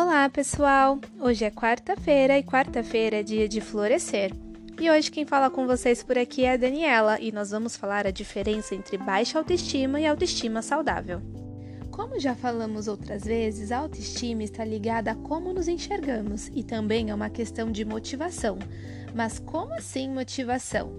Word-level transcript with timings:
Olá, 0.00 0.28
pessoal! 0.28 1.00
Hoje 1.18 1.44
é 1.44 1.50
quarta-feira 1.50 2.38
e 2.38 2.42
quarta-feira 2.44 3.16
é 3.16 3.22
dia 3.24 3.48
de 3.48 3.60
florescer. 3.60 4.30
E 4.80 4.88
hoje 4.88 5.10
quem 5.10 5.26
fala 5.26 5.50
com 5.50 5.66
vocês 5.66 6.04
por 6.04 6.16
aqui 6.16 6.44
é 6.44 6.52
a 6.52 6.56
Daniela 6.56 7.20
e 7.20 7.32
nós 7.32 7.50
vamos 7.50 7.76
falar 7.76 8.06
a 8.06 8.12
diferença 8.12 8.76
entre 8.76 8.96
baixa 8.96 9.36
autoestima 9.36 10.00
e 10.00 10.06
autoestima 10.06 10.62
saudável. 10.62 11.20
Como 11.90 12.20
já 12.20 12.32
falamos 12.36 12.86
outras 12.86 13.24
vezes, 13.24 13.72
a 13.72 13.78
autoestima 13.78 14.44
está 14.44 14.64
ligada 14.64 15.10
a 15.10 15.16
como 15.16 15.52
nos 15.52 15.66
enxergamos 15.66 16.48
e 16.54 16.62
também 16.62 17.10
é 17.10 17.14
uma 17.14 17.28
questão 17.28 17.72
de 17.72 17.84
motivação. 17.84 18.56
Mas 19.16 19.40
como 19.40 19.74
assim 19.74 20.08
motivação? 20.08 20.92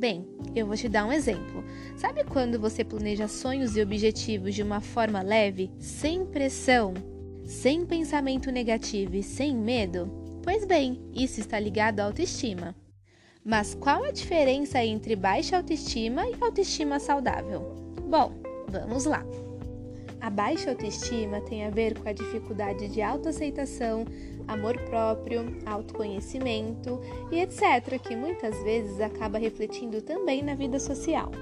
Bem, 0.00 0.26
eu 0.52 0.66
vou 0.66 0.76
te 0.76 0.88
dar 0.88 1.06
um 1.06 1.12
exemplo. 1.12 1.62
Sabe 1.96 2.24
quando 2.24 2.58
você 2.58 2.82
planeja 2.82 3.28
sonhos 3.28 3.76
e 3.76 3.80
objetivos 3.80 4.52
de 4.52 4.64
uma 4.64 4.80
forma 4.80 5.22
leve, 5.22 5.70
sem 5.78 6.26
pressão, 6.26 6.92
sem 7.48 7.86
pensamento 7.86 8.52
negativo 8.52 9.16
e 9.16 9.22
sem 9.22 9.56
medo? 9.56 10.06
Pois 10.42 10.66
bem, 10.66 11.00
isso 11.14 11.40
está 11.40 11.58
ligado 11.58 12.00
à 12.00 12.04
autoestima. 12.04 12.76
Mas 13.42 13.74
qual 13.74 14.04
a 14.04 14.10
diferença 14.10 14.84
entre 14.84 15.16
baixa 15.16 15.56
autoestima 15.56 16.28
e 16.28 16.36
autoestima 16.38 17.00
saudável? 17.00 17.74
Bom, 18.06 18.34
vamos 18.68 19.06
lá. 19.06 19.24
A 20.20 20.28
baixa 20.28 20.70
autoestima 20.70 21.40
tem 21.40 21.64
a 21.64 21.70
ver 21.70 21.98
com 21.98 22.06
a 22.06 22.12
dificuldade 22.12 22.86
de 22.88 23.00
autoaceitação, 23.00 24.04
amor 24.46 24.78
próprio, 24.82 25.56
autoconhecimento 25.64 27.00
e 27.32 27.40
etc., 27.40 27.98
que 27.98 28.14
muitas 28.14 28.62
vezes 28.62 29.00
acaba 29.00 29.38
refletindo 29.38 30.02
também 30.02 30.42
na 30.42 30.54
vida 30.54 30.78
social. 30.78 31.32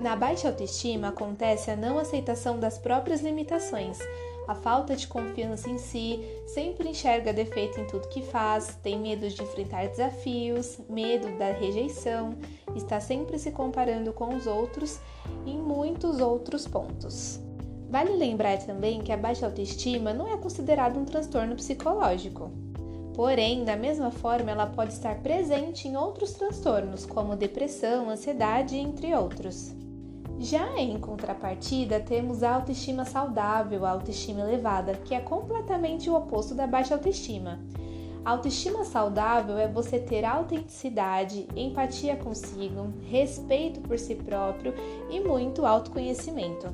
Na 0.00 0.16
baixa 0.16 0.48
autoestima 0.48 1.08
acontece 1.08 1.70
a 1.70 1.76
não 1.76 1.98
aceitação 1.98 2.58
das 2.58 2.78
próprias 2.78 3.20
limitações, 3.20 3.98
a 4.46 4.54
falta 4.54 4.94
de 4.94 5.06
confiança 5.06 5.68
em 5.68 5.78
si, 5.78 6.20
sempre 6.46 6.88
enxerga 6.88 7.32
defeito 7.32 7.80
em 7.80 7.86
tudo 7.86 8.08
que 8.08 8.22
faz, 8.22 8.78
tem 8.82 8.98
medo 8.98 9.28
de 9.28 9.42
enfrentar 9.42 9.88
desafios, 9.88 10.78
medo 10.88 11.36
da 11.38 11.52
rejeição, 11.52 12.34
está 12.74 13.00
sempre 13.00 13.38
se 13.38 13.50
comparando 13.50 14.12
com 14.12 14.34
os 14.34 14.46
outros 14.46 15.00
em 15.44 15.58
muitos 15.58 16.20
outros 16.20 16.66
pontos. 16.66 17.40
Vale 17.88 18.12
lembrar 18.12 18.58
também 18.58 19.00
que 19.00 19.12
a 19.12 19.16
baixa 19.16 19.46
autoestima 19.46 20.12
não 20.12 20.28
é 20.28 20.36
considerado 20.36 20.98
um 20.98 21.04
transtorno 21.04 21.54
psicológico. 21.54 22.50
Porém, 23.14 23.64
da 23.64 23.76
mesma 23.76 24.10
forma, 24.10 24.50
ela 24.50 24.66
pode 24.66 24.92
estar 24.92 25.22
presente 25.22 25.88
em 25.88 25.96
outros 25.96 26.32
transtornos, 26.32 27.06
como 27.06 27.34
depressão, 27.34 28.10
ansiedade, 28.10 28.76
entre 28.76 29.14
outros. 29.14 29.74
Já 30.38 30.78
em 30.78 30.98
contrapartida, 30.98 31.98
temos 31.98 32.42
a 32.42 32.54
autoestima 32.54 33.04
saudável, 33.04 33.86
a 33.86 33.90
autoestima 33.90 34.40
elevada, 34.40 34.92
que 34.92 35.14
é 35.14 35.20
completamente 35.20 36.10
o 36.10 36.14
oposto 36.14 36.54
da 36.54 36.66
baixa 36.66 36.94
autoestima. 36.94 37.58
A 38.22 38.32
autoestima 38.32 38.84
saudável 38.84 39.56
é 39.56 39.68
você 39.68 39.98
ter 39.98 40.24
autenticidade, 40.24 41.46
empatia 41.56 42.16
consigo, 42.16 42.92
respeito 43.08 43.80
por 43.80 43.98
si 43.98 44.14
próprio 44.16 44.74
e 45.08 45.20
muito 45.20 45.64
autoconhecimento. 45.64 46.68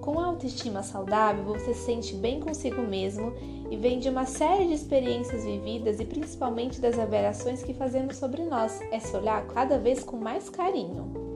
Com 0.00 0.18
a 0.18 0.24
autoestima 0.24 0.82
saudável, 0.82 1.44
você 1.44 1.74
se 1.74 1.84
sente 1.84 2.14
bem 2.14 2.40
consigo 2.40 2.80
mesmo 2.80 3.32
e 3.70 3.76
vem 3.76 3.98
de 3.98 4.08
uma 4.08 4.24
série 4.24 4.66
de 4.66 4.74
experiências 4.74 5.44
vividas 5.44 6.00
e 6.00 6.04
principalmente 6.04 6.80
das 6.80 6.98
avaliações 6.98 7.62
que 7.62 7.74
fazemos 7.74 8.16
sobre 8.16 8.42
nós. 8.44 8.80
É 8.90 8.98
se 8.98 9.14
olhar 9.14 9.46
cada 9.48 9.78
vez 9.78 10.02
com 10.02 10.16
mais 10.16 10.48
carinho. 10.48 11.29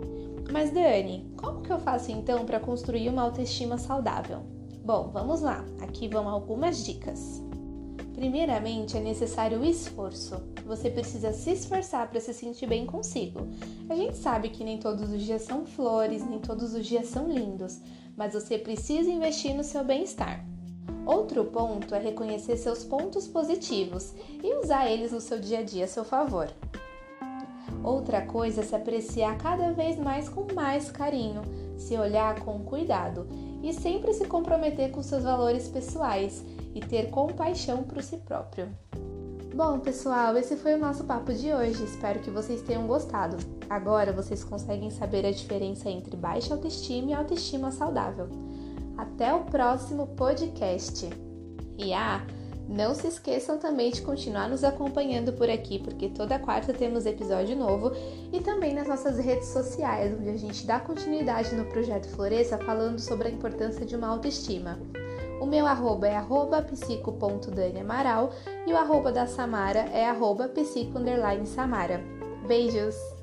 Mas 0.53 0.71
Dani, 0.71 1.33
como 1.37 1.63
que 1.63 1.73
eu 1.73 1.79
faço 1.79 2.13
então 2.13 2.45
para 2.45 2.61
construir 2.61 3.09
uma 3.09 3.23
autoestima 3.23 3.79
saudável? 3.79 4.41
Bom, 4.85 5.11
vamos 5.13 5.41
lá. 5.41 5.65
Aqui 5.81 6.09
vão 6.09 6.29
algumas 6.29 6.85
dicas. 6.85 7.43
Primeiramente, 8.15 8.97
é 8.97 9.01
necessário 9.01 9.65
esforço. 9.65 10.37
Você 10.67 10.89
precisa 10.89 11.33
se 11.33 11.51
esforçar 11.51 12.09
para 12.09 12.21
se 12.21 12.33
sentir 12.33 12.67
bem 12.67 12.87
consigo. 12.87 13.49
A 13.89 13.97
gente 13.97 14.17
sabe 14.17 14.51
que 14.51 14.63
nem 14.63 14.79
todos 14.79 15.11
os 15.11 15.23
dias 15.23 15.43
são 15.43 15.67
flores, 15.67 16.25
nem 16.25 16.39
todos 16.39 16.75
os 16.75 16.87
dias 16.87 17.07
são 17.07 17.29
lindos, 17.29 17.81
mas 18.17 18.35
você 18.35 18.57
precisa 18.57 19.11
investir 19.11 19.55
no 19.55 19.65
seu 19.65 19.83
bem-estar. 19.83 20.47
Outro 21.05 21.45
ponto 21.47 21.95
é 21.95 21.99
reconhecer 21.99 22.57
seus 22.57 22.85
pontos 22.85 23.27
positivos 23.27 24.15
e 24.43 24.55
usar 24.63 24.89
eles 24.89 25.13
no 25.13 25.21
seu 25.21 25.39
dia 25.39 25.59
a 25.59 25.63
dia 25.63 25.85
a 25.85 25.89
seu 25.89 26.05
favor. 26.05 26.49
Outra 27.85 28.23
coisa 28.23 28.63
é 28.63 28.65
se 28.65 28.75
apreciar 28.75 29.37
cada 29.37 29.71
vez 29.73 29.99
mais 29.99 30.27
com 30.27 30.47
mais 30.55 30.91
carinho, 30.91 31.43
se 31.77 31.95
olhar 31.99 32.41
com 32.41 32.61
cuidado 32.61 33.29
e 33.63 33.75
sempre 33.75 34.15
se 34.15 34.25
comprometer 34.25 34.91
com 34.91 35.03
seus 35.03 35.23
valores 35.23 35.69
pessoais 35.69 36.43
e 36.75 36.81
ter 36.81 37.11
compaixão 37.11 37.83
por 37.83 38.03
si 38.03 38.17
próprio. 38.17 38.69
Bom, 39.55 39.79
pessoal, 39.79 40.37
esse 40.37 40.57
foi 40.57 40.75
o 40.75 40.79
nosso 40.79 41.05
papo 41.05 41.33
de 41.33 41.53
hoje. 41.53 41.85
Espero 41.85 42.21
que 42.21 42.31
vocês 42.31 42.63
tenham 42.63 42.87
gostado. 42.87 43.37
Agora 43.71 44.13
vocês 44.13 44.43
conseguem 44.43 44.91
saber 44.91 45.25
a 45.27 45.31
diferença 45.31 45.89
entre 45.89 46.17
baixa 46.17 46.55
autoestima 46.55 47.11
e 47.11 47.15
autoestima 47.15 47.71
saudável. 47.71 48.29
Até 48.97 49.33
o 49.33 49.45
próximo 49.45 50.09
podcast. 50.09 51.09
E 51.79 51.93
ah, 51.93 52.27
não 52.69 52.95
se 52.95 53.07
esqueçam 53.07 53.59
também 53.59 53.91
de 53.91 54.03
continuar 54.03 54.49
nos 54.49 54.65
acompanhando 54.65 55.33
por 55.33 55.51
aqui, 55.51 55.79
porque 55.79 56.09
toda 56.09 56.39
quarta 56.39 56.73
temos 56.73 57.07
episódio 57.07 57.57
novo 57.57 57.93
e 58.33 58.41
também 58.41 58.75
nas 58.75 58.89
nossas 58.89 59.19
redes 59.19 59.49
sociais, 59.49 60.17
onde 60.19 60.31
a 60.31 60.37
gente 60.37 60.67
dá 60.67 60.81
continuidade 60.81 61.55
no 61.55 61.67
projeto 61.67 62.09
Floresça 62.09 62.59
falando 62.59 62.99
sobre 62.99 63.29
a 63.29 63.31
importância 63.31 63.85
de 63.85 63.95
uma 63.95 64.09
autoestima. 64.09 64.79
O 65.41 65.47
meu 65.47 65.67
arroba 65.67 66.09
é 66.09 66.17
arroba 66.17 66.63
psico.daniamaral 66.63 68.33
e 68.67 68.73
o 68.73 68.77
arroba 68.77 69.13
da 69.13 69.27
Samara 69.27 69.81
é 69.93 70.07
arroba 70.07 70.49
psico_samara. 70.49 72.03
Beijos! 72.47 73.14